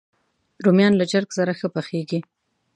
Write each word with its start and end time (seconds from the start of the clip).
رومیان 0.65 0.93
له 0.97 1.05
چرګ 1.11 1.29
سره 1.37 1.51
ښه 1.59 1.67
پخېږي 1.75 2.19